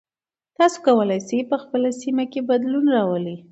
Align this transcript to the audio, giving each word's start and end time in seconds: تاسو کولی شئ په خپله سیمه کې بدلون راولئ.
تاسو 0.57 0.77
کولی 0.85 1.19
شئ 1.27 1.39
په 1.51 1.57
خپله 1.63 1.89
سیمه 2.01 2.25
کې 2.31 2.41
بدلون 2.49 2.85
راولئ. 2.95 3.37